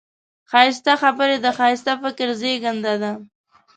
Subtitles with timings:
[0.51, 3.11] ښایسته خبرې د ښایسته فکر زېږنده ده